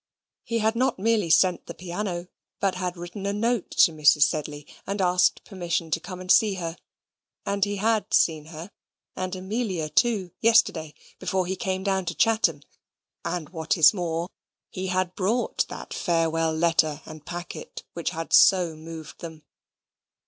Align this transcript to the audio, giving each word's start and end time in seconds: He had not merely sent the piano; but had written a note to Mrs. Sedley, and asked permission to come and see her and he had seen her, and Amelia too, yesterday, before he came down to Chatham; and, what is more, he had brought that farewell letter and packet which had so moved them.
He 0.43 0.57
had 0.57 0.75
not 0.75 0.97
merely 0.97 1.29
sent 1.29 1.67
the 1.67 1.75
piano; 1.75 2.27
but 2.59 2.73
had 2.73 2.97
written 2.97 3.27
a 3.27 3.33
note 3.33 3.69
to 3.69 3.91
Mrs. 3.91 4.23
Sedley, 4.23 4.65
and 4.87 4.99
asked 4.99 5.43
permission 5.45 5.91
to 5.91 5.99
come 5.99 6.19
and 6.19 6.31
see 6.31 6.55
her 6.55 6.75
and 7.45 7.63
he 7.63 7.75
had 7.75 8.11
seen 8.11 8.45
her, 8.45 8.71
and 9.15 9.35
Amelia 9.35 9.89
too, 9.89 10.31
yesterday, 10.41 10.95
before 11.19 11.45
he 11.45 11.55
came 11.55 11.83
down 11.83 12.05
to 12.05 12.15
Chatham; 12.15 12.63
and, 13.23 13.49
what 13.49 13.77
is 13.77 13.93
more, 13.93 14.27
he 14.71 14.87
had 14.87 15.13
brought 15.13 15.67
that 15.67 15.93
farewell 15.93 16.51
letter 16.51 17.03
and 17.05 17.23
packet 17.27 17.83
which 17.93 18.09
had 18.09 18.33
so 18.33 18.75
moved 18.75 19.19
them. 19.19 19.43